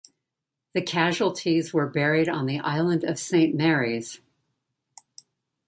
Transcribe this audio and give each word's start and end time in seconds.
The 0.73 0.81
casualties 0.81 1.75
were 1.75 1.85
buried 1.85 2.27
on 2.27 2.47
the 2.47 2.57
island 2.59 3.03
of 3.03 3.19
Saint 3.19 3.53
Mary's. 3.53 4.19